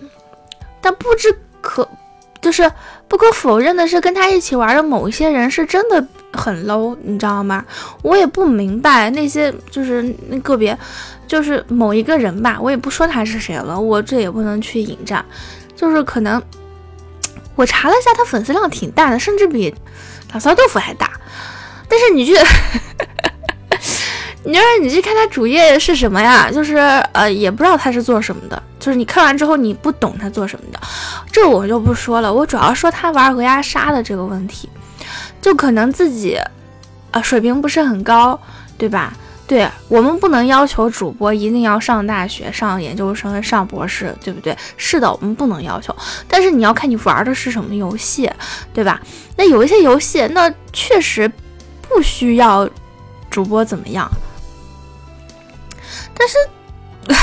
[0.82, 1.88] 但不知可
[2.42, 2.72] 就是
[3.08, 7.66] 不可否认的是，跟他一起玩的某一些人是真的很 low，你知道吗？
[8.02, 10.78] 我也不明白那些就是那个别
[11.28, 15.26] 就是某一个人吧，我也不说他是谁了，我这也不能去引战。
[15.76, 16.42] 就是可能
[17.56, 19.74] 我查了一下，他粉丝量挺大的，甚至比
[20.32, 21.12] 老骚豆腐还大。
[21.88, 22.34] 但是你去，
[24.44, 26.50] 你说你去看他主页是什么呀？
[26.52, 26.78] 就是
[27.14, 28.62] 呃，也不知道他是做什么的。
[28.80, 30.80] 就是你看完之后，你不懂他做什么的，
[31.32, 32.32] 这我就不说了。
[32.32, 34.70] 我主要说他玩鹅鸭杀的这个问题，
[35.42, 36.40] 就可能自己
[37.12, 38.40] 呃水平不是很高，
[38.78, 39.14] 对吧？
[39.48, 44.58] 对我们不能要求主播一定要上大学、上研究生、上博士，对不对？
[44.76, 45.96] 是的，我们不能要求。
[46.28, 48.30] 但是你要看你玩的是什么游戏，
[48.74, 49.00] 对吧？
[49.38, 51.32] 那有一些游戏，那确实
[51.96, 52.70] 不需要
[53.30, 54.12] 主播怎么样。
[56.14, 56.36] 但是，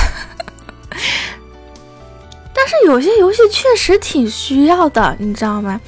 [2.54, 5.78] 但是有些游戏确实挺需要的，你知道吗？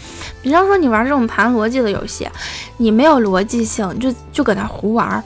[0.42, 2.28] 比方说你玩这种盘逻辑的游戏，
[2.76, 5.24] 你没有逻辑性，就就搁那胡玩，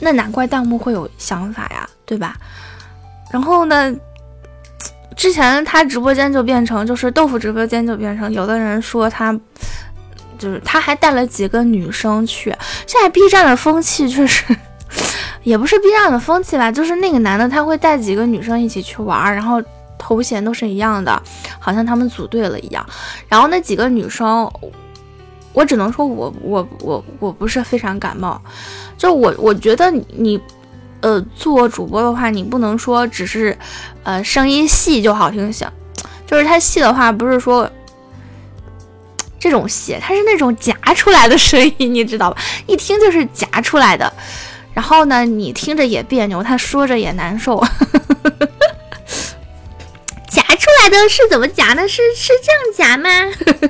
[0.00, 2.36] 那难怪弹幕会有想法呀，对吧？
[3.30, 3.96] 然后呢，
[5.16, 9.32] 之前他直播间就变成，就是豆腐直播间就变成，有的人说他
[10.44, 12.54] 就是他还带了几个女生去，
[12.86, 14.44] 现在 B 站的风气确实。
[15.42, 19.62] 也不是 B 站的风气吧，就是那个男的他会带几个女生一起去玩，然后
[19.98, 21.22] 头衔都是一样的，
[21.58, 22.84] 好像他们组队了一样。
[23.28, 24.50] 然后那几个女生，
[25.52, 28.40] 我只能说我我我我不是非常感冒。
[28.96, 30.40] 就我我觉得你
[31.00, 33.56] 呃做主播的话，你不能说只是
[34.02, 35.68] 呃声音细就好听行，
[36.26, 37.68] 就是他细的话不是说
[39.44, 42.42] 这种鞋，它是那种夹出来的声音，你知道吧？
[42.66, 44.10] 一听就是夹出来的。
[44.72, 47.62] 然后呢，你听着也别扭，他说着也难受。
[50.26, 51.86] 夹出来的是怎么夹呢？
[51.86, 53.10] 是是这样夹吗？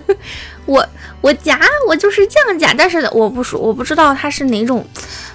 [0.65, 0.89] 我
[1.21, 1.59] 我夹
[1.89, 4.87] 我就是这样夹，但是我不说，我不知道他是哪种，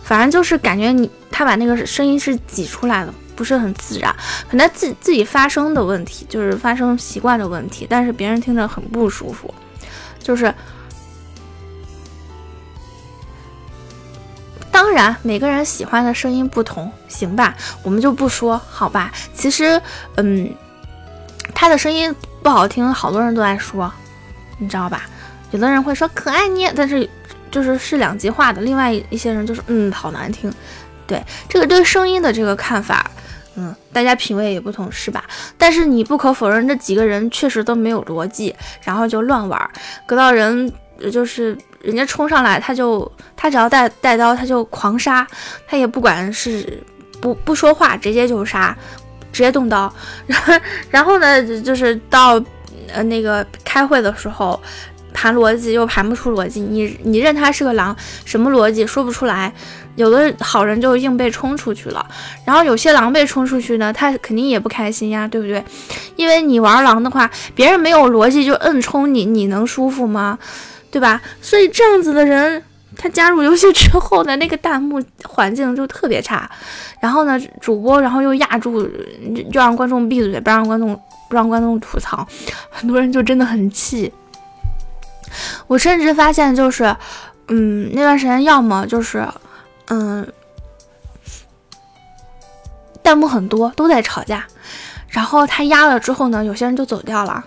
[0.01, 4.15] 反正就是感觉你他把那个声音是挤出来的，不是很自然，
[4.49, 9.53] 可能自自己发声的问题，就是发声习惯的问题，但是别人听着很不舒服，
[10.19, 10.53] 就是。
[14.71, 19.11] 当然，每个人喜欢的声音不同，行吧，我们就不说，好吧。
[19.33, 19.79] 其实，
[20.15, 20.49] 嗯，
[21.53, 23.91] 他的声音不好听，好多人都在说，
[24.57, 25.03] 你知道吧？
[25.51, 27.07] 有的人会说可爱捏，但是
[27.51, 28.61] 就是是两极化的。
[28.61, 30.51] 另外一些人就是嗯，好难听。
[31.05, 33.11] 对这个对声音的这个看法，
[33.59, 35.25] 嗯，大家品味也不同，是吧？
[35.57, 39.69] 但是你不可否认，这几个人确实都没有逻辑，然后就乱玩，
[40.05, 40.71] 搁到人
[41.11, 41.57] 就是。
[41.81, 45.25] 人家冲上来，他就他只要带带刀，他就狂杀，
[45.65, 46.83] 他也不管是
[47.21, 48.77] 不不说话，直接就杀，
[49.31, 49.89] 直接动刀。
[50.27, 50.53] 然后
[50.89, 52.33] 然后呢，就是到
[52.91, 54.61] 呃那个开会的时候，
[55.19, 59.51] 盘逻辑又盘不出逻辑，你你认他是个狼，什么逻辑说不出来。
[59.97, 62.05] 有的好人就硬被冲出去了，
[62.45, 65.61] 然后有些狼被冲出去呢，他肯定也不开心呀，对不对？
[66.15, 70.39] 因为你玩狼的话，别人没有逻辑就摁冲你，你能舒服吗？
[70.89, 71.21] 对吧？
[71.41, 72.63] 所以这样子的人，
[72.95, 76.49] 他加入游戏之后呢，那个弹幕环境就特别差。
[77.01, 78.81] 然后呢，主播然后又压住，
[79.51, 80.95] 就让观众闭嘴，不让观众
[81.27, 82.25] 不让观众吐槽，
[82.69, 84.09] 很多人就真的很气。
[85.67, 86.95] 我甚至发现，就是，
[87.47, 89.27] 嗯，那段时间要么就是，
[89.87, 90.27] 嗯，
[93.03, 94.45] 弹幕很多都在吵架，
[95.07, 97.43] 然后他压了之后呢，有些人就走掉了，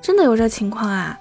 [0.00, 1.18] 真的有这情况啊。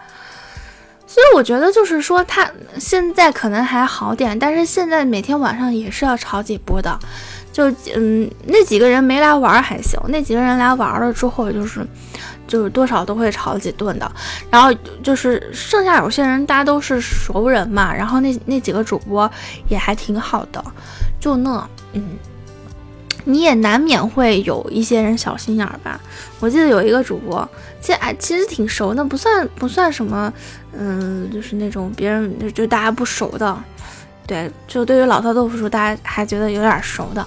[1.07, 6.97] 所以我觉得就是说，他现在可能还好点，但是现在每天晚上也是要吵几波的。
[7.51, 11.85] 就嗯，那几个人没来玩还行，那几个人来玩了之后，就是
[12.51, 14.11] 就是多少都会炒几顿的。
[14.49, 19.31] 然后就是剩下有些人，大家都是熟人嘛，然后那那几个主播
[19.69, 20.61] 也还挺好的，
[21.19, 22.03] 就那嗯。
[23.23, 26.01] 你也难免会有一些人小心眼儿吧？
[26.39, 27.47] 我记得有一个主播，
[27.79, 30.33] 其实哎，其实挺熟的，不算不算什么，
[30.75, 33.55] 嗯，就是那种别人就大家不熟的，
[34.25, 37.23] 对，就对于老套豆腐说，大家还觉得有点熟的，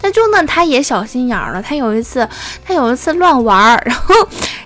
[0.00, 1.60] 但就那他也小心眼儿了。
[1.60, 2.26] 他有一次，
[2.64, 4.14] 他有一次乱玩儿，然后，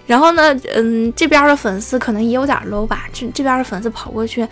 [0.09, 4.43] 然后呢，嗯，这边的粉丝可能也有点 low 吧，这这边的粉丝跑过去，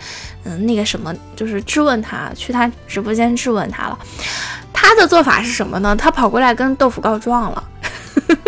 [0.45, 3.97] 嗯，那个什么，就是质问他，去他直播间质问他了。
[4.71, 5.95] 他的做法是什么呢？
[5.95, 7.63] 他跑过来跟豆腐告状了，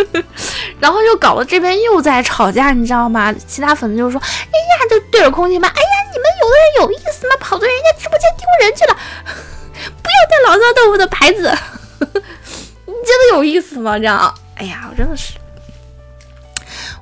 [0.79, 3.33] 然后又搞得这边又在吵架，你知道吗？
[3.47, 7.35] 其他粉丝就说：“哎呀，就对着空气骂，哎呀，你们有的人有意思吗？
[7.39, 8.93] 跑到人家直播间丢人去了，
[10.03, 11.51] 不要带老骚豆腐的牌子，
[12.85, 13.97] 你觉得有意思吗？
[13.97, 15.33] 这样，哎呀，我真的是，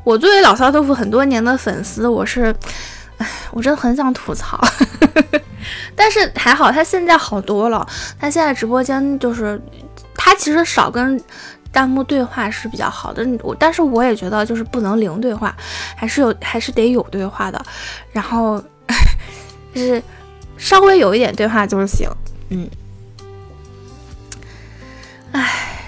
[0.07, 2.55] 我作为老骚豆腐很多年的粉丝，我是，
[3.17, 4.57] 哎，我真的很想吐槽。
[5.97, 7.85] ”但是还好，他现在好多了。
[8.17, 9.61] 他现在直播间就是，
[10.15, 11.21] 他其实少跟
[11.73, 13.27] 弹幕对话是比较好的。
[13.43, 15.53] 我但是我也觉得就是不能零对话，
[15.93, 17.61] 还是有还是得有对话的。
[18.13, 18.63] 然后
[19.75, 20.01] 就是
[20.55, 22.09] 稍微有一点对话就是行。
[22.47, 22.65] 嗯，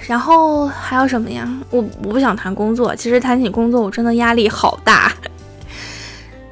[0.10, 1.48] 然后还有什么呀？
[1.70, 5.14] 我我不想谈工作，其实谈起工作我真的压力好大。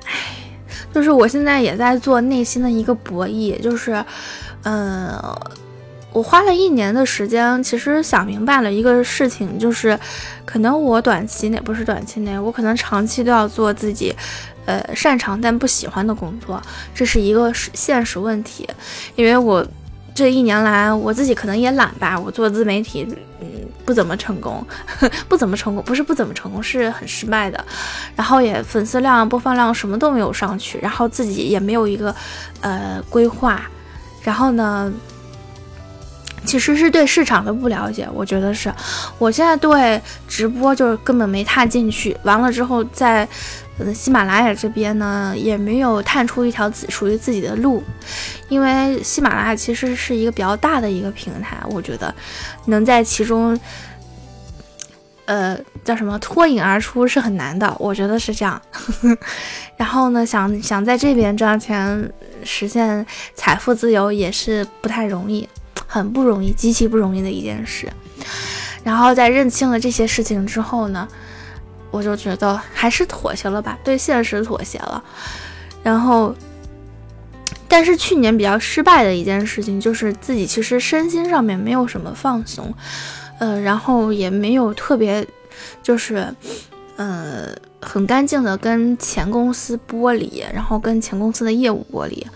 [0.05, 0.13] 唉，
[0.93, 4.05] 就是我现在也在做内心的一个博弈，就是，
[4.61, 5.19] 嗯，
[6.13, 9.99] 我花了一年的时间，其实想明白了一个事情，就是
[10.45, 14.15] 可能我短期内不是短期内，我可能长期都要做自己，
[14.67, 16.61] 呃，擅长但不喜欢的工作，
[16.93, 18.69] 这是一个现实问题，
[19.15, 19.65] 因为我。
[20.17, 23.07] 这一年来，我自己可能也懒吧，我做自媒体，
[23.39, 23.47] 嗯，
[23.85, 24.65] 不怎么成功，
[25.29, 27.63] 不怎么成功，不是不怎么成功，是很失败的。
[28.15, 32.15] 然后也粉丝量、播放量什么都没有上去，然后自己也没有一个
[32.61, 33.61] 呃规划。
[34.23, 34.91] 然后呢，
[36.45, 38.73] 其实是对市场的不了解，我觉得是。
[39.19, 43.29] 我现在对直播就是根本没踏进去，完了之后在。
[43.93, 47.83] 喜马拉雅这边呢，也没有探出一条自属于自己的路，
[48.49, 52.13] 因为喜马拉雅其实是一个比较大的一个平台，我觉得
[52.65, 53.59] 能在其中，
[55.25, 58.61] 呃，叫什么脱颖而出是很难的，我觉得是这样。
[59.77, 62.11] 然后呢，想想在这边赚钱，
[62.43, 65.47] 实现财富自由也是不太容易，
[65.85, 67.87] 很不容易，极其不容易的一件事。
[68.83, 71.07] 然后在认清了这些事情之后呢？
[71.89, 75.03] 我就觉得还是妥协了吧，对现实妥协了。
[75.83, 76.35] 然后，
[77.67, 82.73] 但是去年比较失败的一件事情就是自己其实身心上面没有什么放松，
[83.39, 85.25] 呃，然后也没有特别，
[85.81, 86.27] 就是
[86.97, 87.47] 呃
[87.81, 92.27] 很干净的跟前公司剥离，然后跟前公司的业务剥离，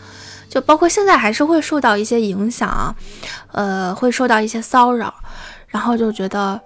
[0.48, 2.96] 就包括现在还是会受到一些影响，
[3.52, 5.14] 呃，会受到一些骚扰，
[5.68, 6.62] 然后就觉得。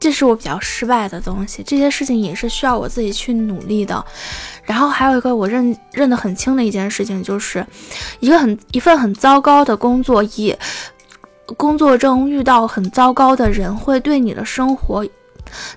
[0.00, 4.04] 这是我比较失败的东西，这些事情也是需要我自己去努力的。
[4.64, 7.66] 然后还有一个我认认得很清的一件事情，就是
[8.20, 10.54] 一个很一份很糟糕的工作，以
[11.56, 15.04] 工作中遇到很糟糕的人，会对你的生活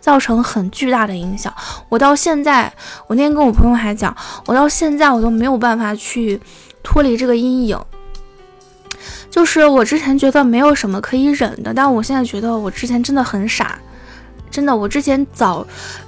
[0.01, 1.53] 造成很巨大的影响。
[1.87, 2.71] 我到现在，
[3.07, 6.39] 我那天跟我朋友还讲，我到现在我都没有办法去
[6.83, 7.79] 脱离这个阴影。
[9.29, 13.79] 就是我之前觉得没有什么可以忍的，但我现在觉得我之前真的很傻。
[14.51, 15.65] 真的，我之前早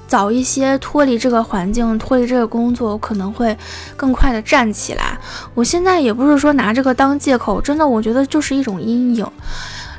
[0.07, 3.57] 早一些脱离这个环境，脱离这个工作，我可能会
[3.95, 5.17] 更快的站起来。
[5.55, 9.25] 我现在也不是说拿这个当借口，真的，我觉得就是一种阴影，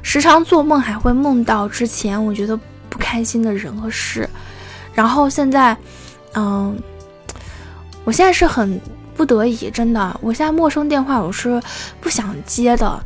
[0.03, 2.57] 时常做梦还会梦到之前我觉得
[2.89, 4.29] 不开心的人和事。
[4.93, 5.77] 然后现在，
[6.35, 6.79] 嗯，
[8.05, 8.81] 我现在是很
[9.17, 11.61] 不得已，真的，我现在陌生电话我是
[12.01, 13.03] 不想接的，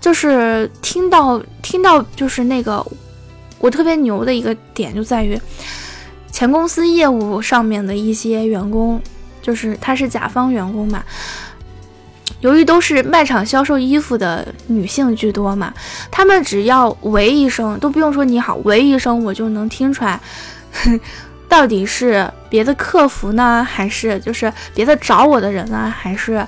[0.00, 2.84] 就是听到听到就是那个。
[3.60, 5.40] 我特别牛的一个点就在于，
[6.32, 9.00] 前公司业务上面的一些员工，
[9.42, 11.04] 就是他是甲方员工嘛，
[12.40, 15.74] 由于都是卖场销售衣服的女性居多嘛，
[16.10, 20.18] 他们只要喂一声，都不用说你好，喂一声我就能听出来，
[21.46, 26.46] 到底是别的客服呢，还是就是别的找我的人呢，还是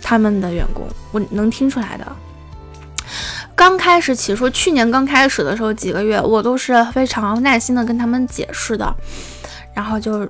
[0.00, 2.06] 他们的员工，我能听出来的。
[3.56, 8.94] 刚开始起初，去年刚开始的时候几个月，我都是非常耐心的跟他们解释的，
[9.74, 10.28] 然后就，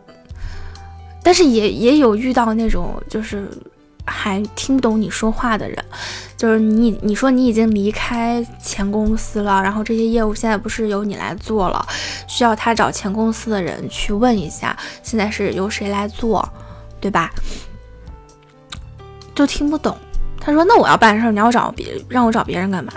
[1.24, 3.50] 但是也也有遇到那种就是
[4.06, 5.76] 还听不懂你说话的人，
[6.36, 11.84] 就是你你说你已经离开前公司了，然后这些业务现在不是由你来做了，
[12.28, 16.48] 需要他找前公司的人去问一下，现在是由谁来做，
[17.00, 17.30] 对吧？
[19.34, 19.94] 就听不懂。
[20.40, 22.92] 他说：“那我要办事，你要找别让我找别人干嘛？”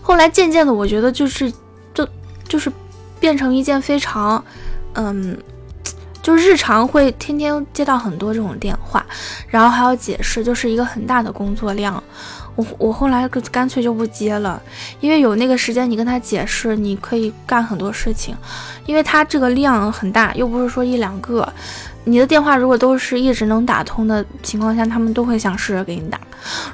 [0.00, 1.52] 后来渐渐的，我觉得就是，
[1.92, 2.08] 就
[2.48, 2.72] 就是
[3.20, 4.42] 变成一件非常，
[4.94, 5.36] 嗯，
[6.22, 9.04] 就日常会天天接到很多这种电话，
[9.48, 12.02] 然后还要解释，就是一个很大的工作量。
[12.54, 14.60] 我我后来干脆就不接了，
[15.00, 18.36] 因为有那个时间你跟他解释，你可以干很多事情，
[18.86, 21.50] 因为他这个量很大，又不是说一两个。
[22.04, 26.20] 你的电话如果都是一直能打通的情况下，他们都会想试着给你打。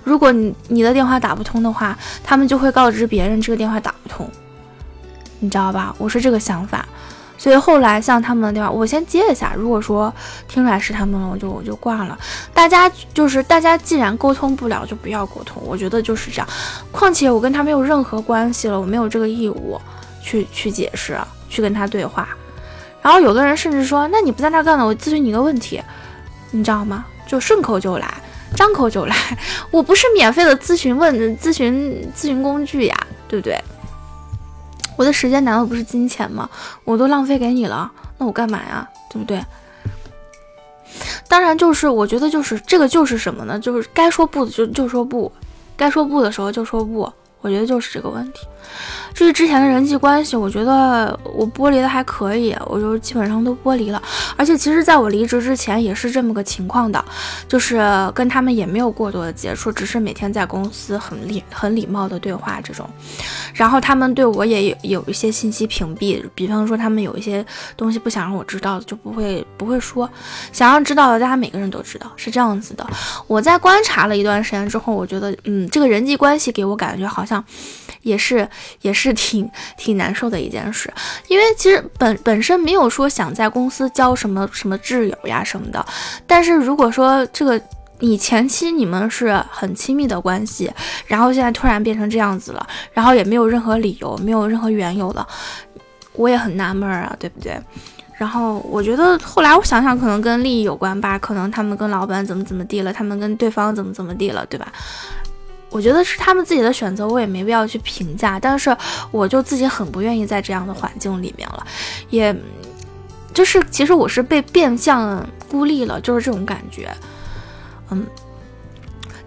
[0.03, 4.29] 如果你你的电话打不通的话，他们就会告知别人这个电话打不通，
[5.41, 5.95] 你知道吧？
[5.99, 6.89] 我是这个想法，
[7.37, 9.53] 所以后来像他们的电话，我先接一下。
[9.55, 10.11] 如果说
[10.49, 12.19] 听出来是他们了，我就我就挂了。
[12.55, 15.63] 大家就是大家既然沟通不了，就不要沟通。
[15.67, 16.49] 我觉得就是这样。
[16.91, 19.79] 况且我跟他没有任何关系了，我没有这个义务
[20.23, 21.19] 去去解释，
[21.51, 22.27] 去跟他对话。
[23.03, 25.81] 然后有的人甚至说：“那你不在那干了，我咨询你一个问题，
[26.51, 27.05] 你知道吗？
[27.27, 28.13] 就顺口就来，
[28.57, 29.17] 张口就来。
[29.71, 33.59] 我不是免费的咨询问咨询咨询工具呀，对不对？
[34.97, 36.49] 我的时间难道不是金钱吗？
[36.85, 38.89] 我都浪费给你了，那我干嘛呀？
[39.11, 39.41] 对不对？
[41.29, 43.59] 当然，就是我觉得就是这个就是什么呢？
[43.59, 45.31] 就是该说不的就就说不，
[45.77, 47.11] 该说不的时候就说不，
[47.41, 48.47] 我觉得就是这个问题。
[49.15, 54.01] 至于之前的人际关系，我觉得我剥离的还可以，我就基本上都剥离了。
[54.37, 57.03] 而且其实在我离职之前也是这么个情况的，
[57.49, 57.81] 就是
[58.15, 62.89] 跟他们也没有过多的接触，只是每天在公司很礼很礼貌的对话这种。
[63.55, 67.45] 然后他们对我也有有一些信息屏蔽，比方说他们有一些
[67.77, 70.07] 东西不想让我知道，就不会不会说；
[70.53, 72.87] 想让知道的，大家每个人都知道，是这样子的。
[73.27, 77.45] 我在观察了一段时间之后，我觉得，嗯，这个人际关系给我感觉好像像
[78.03, 78.49] 也是
[78.83, 78.99] 也是。
[78.99, 80.93] 是挺挺难受的一件事，
[81.29, 85.87] 因为其实本本身没有说想在公司交什么什么挚友呀什么的，
[86.27, 87.63] 但是如果说这个
[88.01, 90.69] 你前期你们是很亲密的关系，
[91.07, 95.25] 然后现在突然变成这样子了，然后也没有任何理由，没有任何缘由了，
[96.15, 97.57] 我也很纳闷啊，对不对？
[98.17, 104.73] 然后我觉得后来我想想，可能跟利益有关吧，可能他们跟老板怎么怎么地了，他们跟对方怎么怎么地了，对吧？
[105.71, 108.41] 我觉得是他们自己的选择，我也没必要去评价。
[108.41, 108.75] 但是
[109.11, 111.67] 我就自己很不愿意在这样的环境里面了，
[112.11, 112.35] 也
[113.35, 116.89] 就是其实我是被变相孤立了，就是这种感觉。
[117.91, 118.07] 嗯，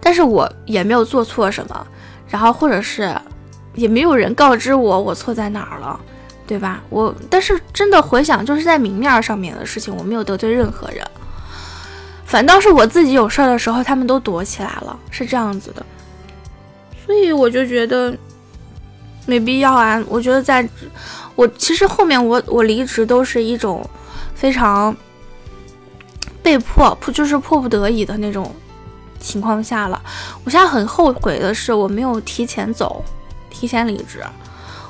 [0.00, 1.86] 但是我也没有做错什么，
[2.28, 3.14] 然后或者是
[3.74, 5.98] 也没有人告知我我错在哪儿了，
[6.46, 6.82] 对吧？
[6.90, 11.06] 我但是真的回想，就是在明面上面的事情，我没有得罪任何人，
[12.26, 15.86] 反倒是我自己有事儿的时候，他们都躲起来了，是这样子的。
[17.12, 18.16] 所以我就觉得
[19.26, 20.02] 没必要啊！
[20.08, 20.66] 我觉得在，
[21.34, 23.86] 我其实后面我我离职都是一种
[24.34, 24.96] 非常
[26.42, 28.50] 被迫，不就是迫不得已的那种
[29.20, 30.02] 情况下了。
[30.42, 33.04] 我现在很后悔的是我没有提前走，
[33.50, 34.24] 提前离职。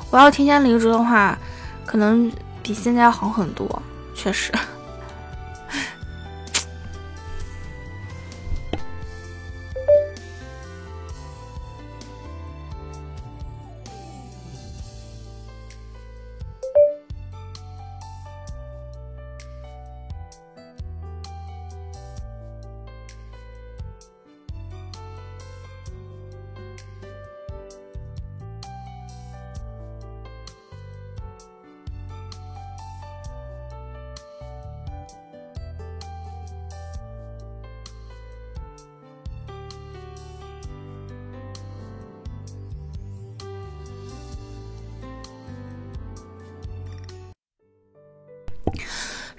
[0.09, 1.37] 我要提前离职的话，
[1.85, 2.31] 可能
[2.63, 3.83] 比现在好很多，
[4.15, 4.53] 确实。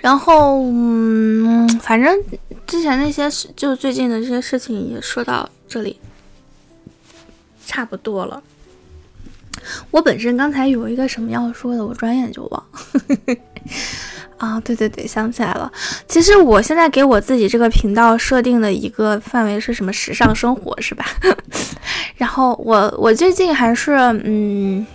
[0.03, 2.13] 然后，嗯，反正
[2.67, 5.97] 之前那些事，就最近的这些事情也说到这里，
[7.65, 8.43] 差不多了。
[9.91, 12.63] 我本身刚才有一个什么要说的，我转眼就忘。
[14.37, 15.71] 啊，对对对，想起来了。
[16.05, 19.93] 其实我现在给我自己这个频道设定的一个范围是什么？
[19.93, 21.05] 时尚生活是吧？
[22.17, 23.93] 然后我我最近还是
[24.25, 24.85] 嗯，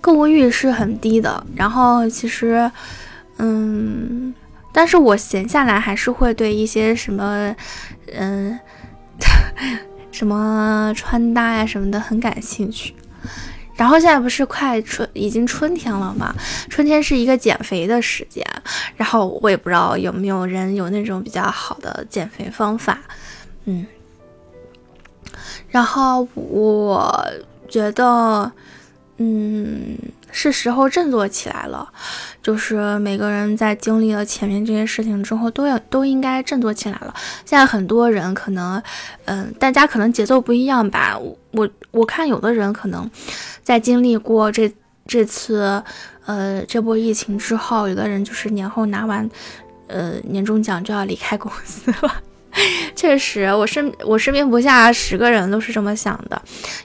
[0.00, 1.44] 购物欲是很低的。
[1.56, 2.70] 然后其实。
[3.40, 4.34] 嗯，
[4.72, 7.54] 但是我闲下来还是会对一些什么，
[8.12, 8.58] 嗯，
[10.12, 12.94] 什么穿搭呀什么的很感兴趣。
[13.76, 16.34] 然后现在不是快春，已经春天了嘛？
[16.68, 18.44] 春天是一个减肥的时间，
[18.94, 22.98] 然后我也不知道有没有人有那种比较好的减肥方法，
[23.64, 23.86] 嗯。
[25.70, 27.24] 然后我
[27.68, 28.52] 觉得，
[29.20, 29.96] 嗯。
[30.32, 31.92] 是时候振作起来了，
[32.40, 37.12] 就是每个人在经历了前面这些事情之后，都要都应该振作起来了。
[37.44, 38.80] 现在很多人可能，
[39.24, 41.18] 嗯，大家可能节奏不一样吧。
[41.50, 43.10] 我我看有的人可能
[43.64, 44.72] 在经历过这
[45.04, 45.82] 这次，
[46.26, 49.28] 呃，这波疫情之后，有的人就是年后拿完，
[49.88, 52.22] 呃，年终奖就要离开公司了。
[52.96, 56.40] 确实，我身我身边不下十个人都是这么想的，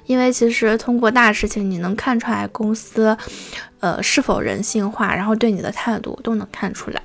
[0.06, 3.18] 因为其实通过大事情，你能看出来公司，
[3.80, 7.02] 呃，是否人性化，然后对你的态度都能看出来。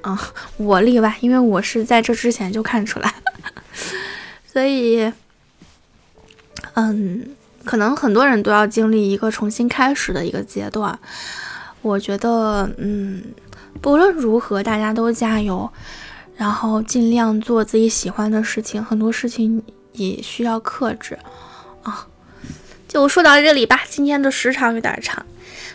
[0.00, 0.18] 啊，
[0.56, 3.14] 我例外，因为我是在这之前就看出来，
[4.50, 5.12] 所以，
[6.74, 7.28] 嗯，
[7.64, 10.98] 可能很多人都要经历一个重新开始的一个阶段。
[11.82, 13.22] 我觉得，嗯，
[13.80, 15.70] 不论如何，大家都加油。
[16.38, 19.60] 然后尽量做自己喜欢的事情，很多事情
[19.92, 21.18] 也需要克制
[21.82, 22.06] 啊。
[22.86, 25.26] 就说到这里吧，今天的时长有点长，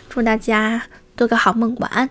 [0.08, 0.82] 祝大家
[1.18, 2.08] 做个好梦，晚安。